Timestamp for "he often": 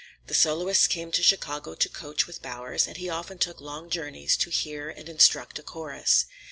2.97-3.37